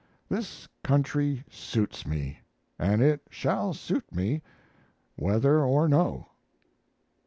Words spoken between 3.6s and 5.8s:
suit me whether